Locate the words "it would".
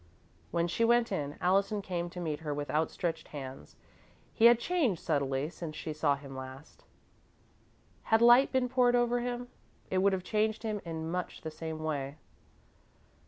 9.91-10.13